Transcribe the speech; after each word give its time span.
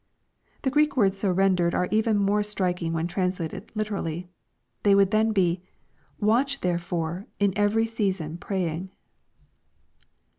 ]The 0.63 0.71
Greek 0.71 0.97
words 0.97 1.19
so 1.19 1.29
rendered 1.29 1.75
are 1.75 1.87
even 1.91 2.17
more 2.17 2.41
striking 2.41 2.91
when 2.91 3.05
translated 3.05 3.67
Uterally. 3.75 4.29
They 4.81 4.95
would 4.95 5.11
then 5.11 5.31
be," 5.31 5.61
watch 6.19 6.61
therefore, 6.61 7.27
in 7.37 7.53
every 7.55 7.85
season 7.85 8.39
praying." 8.39 8.89